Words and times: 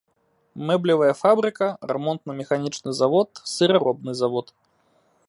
Мэблевая 0.69 1.09
фабрыка, 1.19 1.67
рамонтна-механічны 1.91 2.91
завод, 3.01 3.29
сыраробны 3.53 4.13
завод. 4.23 4.47